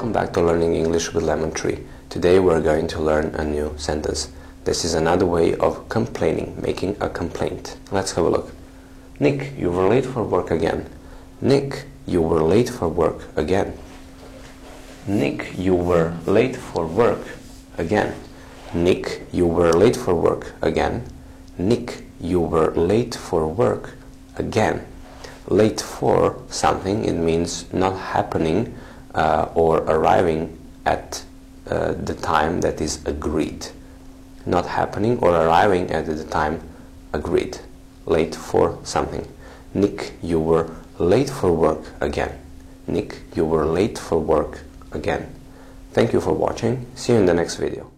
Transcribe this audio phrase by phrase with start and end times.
[0.00, 1.78] back to Learning English with Lemon Tree.
[2.08, 4.32] Today we're going to learn a new sentence.
[4.64, 7.76] This is another way of complaining, making a complaint.
[7.90, 8.52] Let's have a look.
[9.20, 10.88] Nick, you were late for work again.
[11.42, 13.76] Nick, you were late for work again.
[15.06, 17.26] Nick, you were late for work
[17.76, 18.14] again.
[18.72, 21.04] Nick, you were late for work again.
[21.58, 23.90] Nick, you were late for work
[24.36, 24.86] again.
[25.48, 28.74] Late for something, it means not happening
[29.14, 31.22] or arriving at
[31.68, 33.66] uh, the time that is agreed.
[34.46, 36.60] Not happening or arriving at the time
[37.12, 37.58] agreed.
[38.06, 39.26] Late for something.
[39.74, 42.38] Nick, you were late for work again.
[42.86, 45.34] Nick, you were late for work again.
[45.92, 46.86] Thank you for watching.
[46.94, 47.90] See you in the next video.